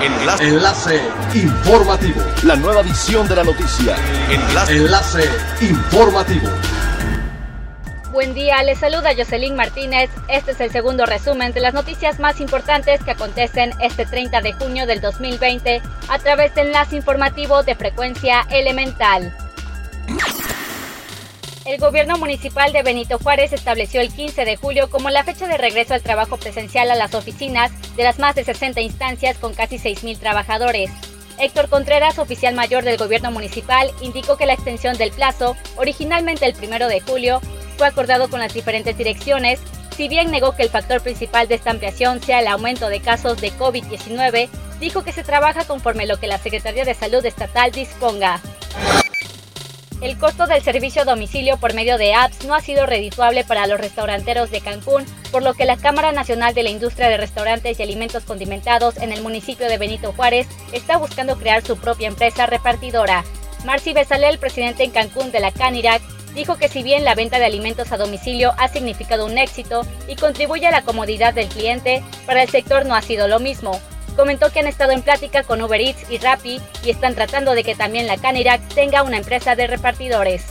Enlace. 0.00 0.44
Enlace 0.44 1.00
informativo. 1.34 2.22
La 2.44 2.54
nueva 2.54 2.82
edición 2.82 3.26
de 3.26 3.34
la 3.34 3.42
noticia. 3.42 3.96
Enlace. 4.30 4.76
Enlace 4.76 5.24
informativo. 5.60 6.48
Buen 8.12 8.32
día, 8.32 8.62
les 8.62 8.78
saluda 8.78 9.10
Jocelyn 9.16 9.56
Martínez. 9.56 10.08
Este 10.28 10.52
es 10.52 10.60
el 10.60 10.70
segundo 10.70 11.04
resumen 11.04 11.52
de 11.52 11.60
las 11.60 11.74
noticias 11.74 12.20
más 12.20 12.40
importantes 12.40 13.02
que 13.02 13.10
acontecen 13.10 13.72
este 13.80 14.06
30 14.06 14.40
de 14.40 14.52
junio 14.52 14.86
del 14.86 15.00
2020 15.00 15.82
a 16.08 16.18
través 16.20 16.54
del 16.54 16.68
enlace 16.68 16.94
informativo 16.94 17.64
de 17.64 17.74
frecuencia 17.74 18.46
elemental. 18.50 19.34
El 21.68 21.78
gobierno 21.78 22.16
municipal 22.16 22.72
de 22.72 22.82
Benito 22.82 23.18
Juárez 23.18 23.52
estableció 23.52 24.00
el 24.00 24.10
15 24.10 24.46
de 24.46 24.56
julio 24.56 24.88
como 24.88 25.10
la 25.10 25.22
fecha 25.22 25.46
de 25.46 25.58
regreso 25.58 25.92
al 25.92 26.00
trabajo 26.00 26.38
presencial 26.38 26.90
a 26.90 26.94
las 26.94 27.14
oficinas 27.14 27.70
de 27.94 28.04
las 28.04 28.18
más 28.18 28.34
de 28.34 28.44
60 28.44 28.80
instancias 28.80 29.36
con 29.36 29.52
casi 29.52 29.76
6.000 29.76 30.18
trabajadores. 30.18 30.90
Héctor 31.38 31.68
Contreras, 31.68 32.18
oficial 32.18 32.54
mayor 32.54 32.84
del 32.84 32.96
gobierno 32.96 33.30
municipal, 33.30 33.90
indicó 34.00 34.38
que 34.38 34.46
la 34.46 34.54
extensión 34.54 34.96
del 34.96 35.10
plazo, 35.10 35.58
originalmente 35.76 36.46
el 36.46 36.56
1 36.56 36.88
de 36.88 37.00
julio, 37.02 37.42
fue 37.76 37.86
acordado 37.86 38.30
con 38.30 38.40
las 38.40 38.54
diferentes 38.54 38.96
direcciones, 38.96 39.60
si 39.94 40.08
bien 40.08 40.30
negó 40.30 40.56
que 40.56 40.62
el 40.62 40.70
factor 40.70 41.02
principal 41.02 41.48
de 41.48 41.56
esta 41.56 41.70
ampliación 41.70 42.22
sea 42.22 42.40
el 42.40 42.46
aumento 42.46 42.88
de 42.88 43.00
casos 43.00 43.42
de 43.42 43.52
COVID-19, 43.52 44.48
dijo 44.80 45.04
que 45.04 45.12
se 45.12 45.22
trabaja 45.22 45.66
conforme 45.66 46.06
lo 46.06 46.18
que 46.18 46.28
la 46.28 46.38
Secretaría 46.38 46.86
de 46.86 46.94
Salud 46.94 47.26
Estatal 47.26 47.72
disponga. 47.72 48.40
El 50.00 50.16
costo 50.16 50.46
del 50.46 50.62
servicio 50.62 51.02
a 51.02 51.04
domicilio 51.04 51.56
por 51.56 51.74
medio 51.74 51.98
de 51.98 52.14
apps 52.14 52.44
no 52.44 52.54
ha 52.54 52.60
sido 52.60 52.86
redituable 52.86 53.42
para 53.42 53.66
los 53.66 53.80
restauranteros 53.80 54.48
de 54.52 54.60
Cancún, 54.60 55.04
por 55.32 55.42
lo 55.42 55.54
que 55.54 55.64
la 55.64 55.76
Cámara 55.76 56.12
Nacional 56.12 56.54
de 56.54 56.62
la 56.62 56.70
Industria 56.70 57.08
de 57.08 57.16
Restaurantes 57.16 57.80
y 57.80 57.82
Alimentos 57.82 58.22
Condimentados 58.22 58.96
en 58.98 59.10
el 59.10 59.22
municipio 59.22 59.66
de 59.66 59.76
Benito 59.76 60.12
Juárez 60.12 60.46
está 60.72 60.98
buscando 60.98 61.36
crear 61.36 61.64
su 61.64 61.76
propia 61.76 62.06
empresa 62.06 62.46
repartidora. 62.46 63.24
Marci 63.64 63.92
Besalel, 63.92 64.38
presidente 64.38 64.84
en 64.84 64.92
Cancún 64.92 65.32
de 65.32 65.40
la 65.40 65.50
Canirac, 65.50 66.00
dijo 66.32 66.56
que 66.56 66.68
si 66.68 66.84
bien 66.84 67.04
la 67.04 67.16
venta 67.16 67.40
de 67.40 67.46
alimentos 67.46 67.90
a 67.90 67.96
domicilio 67.96 68.52
ha 68.56 68.68
significado 68.68 69.26
un 69.26 69.36
éxito 69.36 69.84
y 70.06 70.14
contribuye 70.14 70.68
a 70.68 70.70
la 70.70 70.82
comodidad 70.82 71.34
del 71.34 71.48
cliente, 71.48 72.04
para 72.24 72.44
el 72.44 72.48
sector 72.48 72.86
no 72.86 72.94
ha 72.94 73.02
sido 73.02 73.26
lo 73.26 73.40
mismo 73.40 73.80
comentó 74.18 74.50
que 74.50 74.58
han 74.58 74.66
estado 74.66 74.90
en 74.90 75.02
plática 75.02 75.44
con 75.44 75.62
Uber 75.62 75.80
Eats 75.80 76.10
y 76.10 76.18
Rappi 76.18 76.60
y 76.84 76.90
están 76.90 77.14
tratando 77.14 77.54
de 77.54 77.62
que 77.62 77.76
también 77.76 78.08
la 78.08 78.16
Canirac 78.16 78.60
tenga 78.74 79.04
una 79.04 79.18
empresa 79.18 79.54
de 79.54 79.68
repartidores. 79.68 80.44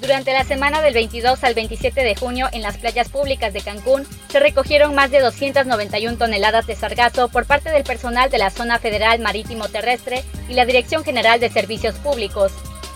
Durante 0.00 0.32
la 0.32 0.44
semana 0.44 0.80
del 0.80 0.94
22 0.94 1.42
al 1.42 1.54
27 1.54 2.04
de 2.04 2.14
junio 2.14 2.48
en 2.52 2.62
las 2.62 2.78
playas 2.78 3.08
públicas 3.08 3.52
de 3.52 3.62
Cancún 3.62 4.06
se 4.28 4.38
recogieron 4.38 4.94
más 4.94 5.10
de 5.10 5.18
291 5.18 6.16
toneladas 6.16 6.68
de 6.68 6.76
sargazo 6.76 7.28
por 7.28 7.46
parte 7.46 7.70
del 7.70 7.82
personal 7.82 8.30
de 8.30 8.38
la 8.38 8.50
Zona 8.50 8.78
Federal 8.78 9.18
Marítimo 9.18 9.68
Terrestre 9.68 10.22
y 10.48 10.54
la 10.54 10.64
Dirección 10.64 11.02
General 11.02 11.40
de 11.40 11.50
Servicios 11.50 11.96
Públicos, 11.96 12.52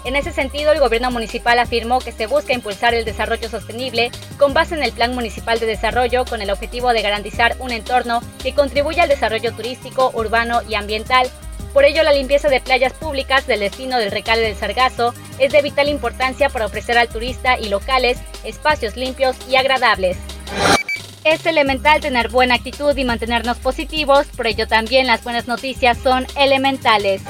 en 0.06 0.14
ese 0.14 0.32
sentido, 0.32 0.70
el 0.70 0.78
gobierno 0.78 1.10
municipal 1.10 1.58
afirmó 1.58 1.98
que 1.98 2.12
se 2.12 2.28
busca 2.28 2.52
impulsar 2.52 2.94
el 2.94 3.04
desarrollo 3.04 3.48
sostenible 3.48 4.12
con 4.38 4.54
base 4.54 4.76
en 4.76 4.84
el 4.84 4.92
Plan 4.92 5.12
Municipal 5.14 5.58
de 5.58 5.66
Desarrollo 5.66 6.24
con 6.24 6.40
el 6.40 6.50
objetivo 6.50 6.92
de 6.92 7.02
garantizar 7.02 7.56
un 7.58 7.72
entorno 7.72 8.20
que 8.40 8.54
contribuya 8.54 9.02
al 9.02 9.08
desarrollo 9.08 9.52
turístico, 9.52 10.12
urbano 10.14 10.60
y 10.68 10.76
ambiental. 10.76 11.28
Por 11.72 11.84
ello, 11.84 12.04
la 12.04 12.12
limpieza 12.12 12.48
de 12.48 12.60
playas 12.60 12.92
públicas 12.92 13.48
del 13.48 13.60
destino 13.60 13.98
del 13.98 14.12
Recale 14.12 14.42
del 14.42 14.54
Sargazo 14.54 15.12
es 15.40 15.50
de 15.50 15.60
vital 15.60 15.88
importancia 15.88 16.50
para 16.50 16.66
ofrecer 16.66 16.96
al 16.96 17.08
turista 17.08 17.58
y 17.58 17.68
locales 17.68 18.18
espacios 18.44 18.96
limpios 18.96 19.36
y 19.48 19.56
agradables. 19.56 20.16
Es 21.24 21.44
elemental 21.46 22.00
tener 22.00 22.28
buena 22.28 22.54
actitud 22.54 22.96
y 22.96 23.04
mantenernos 23.04 23.58
positivos, 23.58 24.28
por 24.36 24.46
ello 24.46 24.68
también 24.68 25.08
las 25.08 25.24
buenas 25.24 25.48
noticias 25.48 25.98
son 25.98 26.24
elementales. 26.36 27.22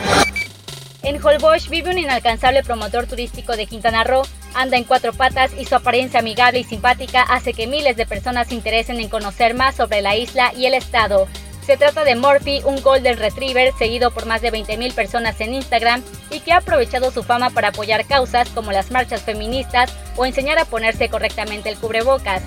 En 1.07 1.25
Holbox 1.25 1.69
vive 1.69 1.91
un 1.91 1.99
inalcanzable 1.99 2.65
promotor 2.65 3.07
turístico 3.07 3.57
de 3.57 3.67
Quintana 3.67 4.03
Roo, 4.03 4.25
anda 4.55 4.77
en 4.77 4.83
cuatro 4.83 5.13
patas 5.13 5.53
y 5.57 5.65
su 5.65 5.77
apariencia 5.77 6.19
amigable 6.19 6.59
y 6.59 6.65
simpática 6.65 7.23
hace 7.23 7.55
que 7.55 7.69
miles 7.69 7.97
de 7.97 8.07
personas 8.07 8.49
se 8.49 8.57
interesen 8.57 8.99
en 8.99 9.09
conocer 9.09 9.55
más 9.55 9.77
sobre 9.77 10.03
la 10.03 10.17
isla 10.17 10.53
y 10.57 10.67
el 10.67 10.75
estado. 10.75 11.29
Se 11.65 11.77
trata 11.77 12.03
de 12.03 12.17
Morphy, 12.17 12.61
un 12.65 12.83
Golden 12.83 13.19
Retriever 13.19 13.73
seguido 13.79 14.11
por 14.11 14.27
más 14.27 14.43
de 14.43 14.51
20.000 14.51 14.95
personas 14.95 15.41
en 15.41 15.55
Instagram 15.55 16.03
y 16.33 16.41
que 16.41 16.51
ha 16.51 16.57
aprovechado 16.57 17.13
su 17.13 17.23
fama 17.23 17.51
para 17.51 17.69
apoyar 17.69 18.05
causas 18.05 18.49
como 18.49 18.73
las 18.73 18.91
marchas 18.91 19.23
feministas 19.23 19.95
o 20.17 20.27
enseñar 20.27 20.59
a 20.59 20.65
ponerse 20.65 21.09
correctamente 21.09 21.69
el 21.69 21.79
cubrebocas. 21.79 22.43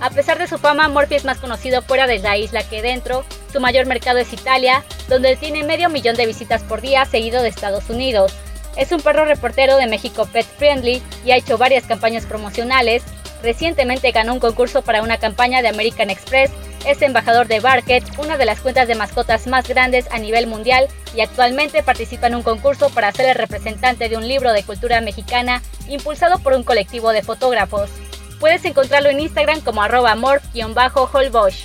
A 0.00 0.10
pesar 0.10 0.36
de 0.38 0.48
su 0.48 0.58
fama, 0.58 0.88
Morphy 0.88 1.14
es 1.14 1.24
más 1.24 1.38
conocido 1.38 1.80
fuera 1.80 2.08
de 2.08 2.18
la 2.18 2.36
isla 2.36 2.68
que 2.68 2.82
dentro. 2.82 3.24
Su 3.52 3.60
mayor 3.60 3.86
mercado 3.86 4.18
es 4.18 4.32
Italia, 4.32 4.84
donde 5.08 5.36
tiene 5.36 5.64
medio 5.64 5.88
millón 5.88 6.16
de 6.16 6.26
visitas 6.26 6.62
por 6.62 6.80
día, 6.80 7.04
seguido 7.04 7.42
de 7.42 7.48
Estados 7.48 7.90
Unidos. 7.90 8.32
Es 8.76 8.92
un 8.92 9.00
perro 9.00 9.24
reportero 9.24 9.76
de 9.76 9.88
México 9.88 10.28
Pet 10.32 10.46
Friendly 10.58 11.02
y 11.24 11.32
ha 11.32 11.36
hecho 11.36 11.58
varias 11.58 11.84
campañas 11.84 12.26
promocionales. 12.26 13.02
Recientemente 13.42 14.12
ganó 14.12 14.34
un 14.34 14.40
concurso 14.40 14.82
para 14.82 15.02
una 15.02 15.18
campaña 15.18 15.62
de 15.62 15.68
American 15.68 16.10
Express, 16.10 16.50
es 16.86 17.02
embajador 17.02 17.46
de 17.48 17.60
Barket, 17.60 18.04
una 18.18 18.36
de 18.36 18.44
las 18.44 18.60
cuentas 18.60 18.88
de 18.88 18.94
mascotas 18.94 19.46
más 19.46 19.68
grandes 19.68 20.06
a 20.10 20.18
nivel 20.18 20.46
mundial, 20.46 20.88
y 21.14 21.20
actualmente 21.20 21.82
participa 21.82 22.28
en 22.28 22.36
un 22.36 22.42
concurso 22.42 22.88
para 22.90 23.12
ser 23.12 23.26
el 23.30 23.34
representante 23.34 24.08
de 24.08 24.16
un 24.16 24.26
libro 24.26 24.52
de 24.52 24.62
cultura 24.62 25.00
mexicana 25.00 25.62
impulsado 25.88 26.38
por 26.38 26.52
un 26.52 26.62
colectivo 26.62 27.12
de 27.12 27.22
fotógrafos. 27.22 27.90
Puedes 28.38 28.64
encontrarlo 28.64 29.10
en 29.10 29.20
Instagram 29.20 29.60
como 29.60 29.82
arroba 29.82 30.14
morph-holbosch. 30.14 31.64